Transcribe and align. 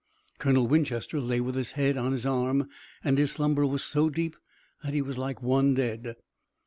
Colonel 0.39 0.65
Winchester 0.67 1.19
lay 1.21 1.39
with 1.41 1.53
his 1.53 1.73
head 1.73 1.95
on 1.95 2.11
his 2.11 2.25
arm 2.25 2.67
and 3.03 3.19
his 3.19 3.33
slumber 3.33 3.67
was 3.67 3.83
so 3.83 4.09
deep 4.09 4.35
that 4.83 4.95
he 4.95 5.01
was 5.03 5.19
like 5.19 5.43
one 5.43 5.75
dead. 5.75 6.15